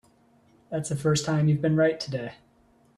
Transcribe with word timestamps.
That's 0.71 0.89
the 0.89 0.95
first 0.95 1.25
time 1.25 1.47
you've 1.47 1.61
been 1.61 1.75
right 1.75 1.99
today. 1.99 2.33